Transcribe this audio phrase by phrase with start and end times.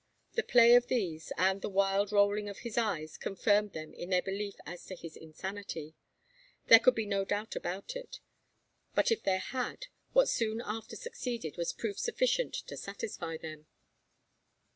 [0.33, 4.23] The play of these, and the wild rolling of his eyes, confirmed them in their
[4.23, 5.93] belief as to his insanity.
[6.69, 8.19] There could be no doubt about it;
[8.95, 13.67] but if there had, what soon after succeeded was proof sufficient to satisfy them.